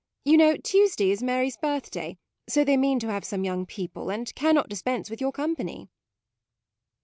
[0.25, 2.17] You know, Tuesday is Mary's birthday,
[2.49, 5.89] so they mean to have some young people, and cannot dispense with your company."